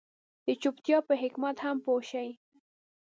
د 0.45 0.47
چوپتيا 0.61 0.97
په 1.07 1.13
حکمت 1.21 1.57
هم 1.65 1.77
پوه 1.85 2.01
شي. 2.09 2.27